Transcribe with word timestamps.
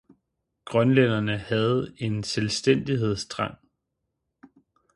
Grønlænderne 0.65 1.37
havde 1.37 1.93
en 1.97 2.23
selvstændighedstrang. 2.23 3.57